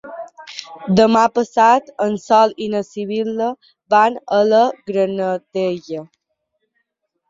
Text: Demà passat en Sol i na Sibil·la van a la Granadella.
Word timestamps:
Demà 0.99 1.25
passat 1.35 1.91
en 2.07 2.17
Sol 2.25 2.57
i 2.69 2.71
na 2.77 2.83
Sibil·la 2.89 3.53
van 3.97 4.21
a 4.41 4.43
la 4.51 4.67
Granadella. 4.93 6.05